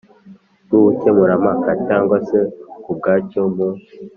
Rw 0.65 0.71
ubukemurampaka 0.79 1.71
cyangwa 1.87 2.17
se 2.27 2.39
ku 2.83 2.91
bwacyo 2.97 3.41
mu 3.55 3.67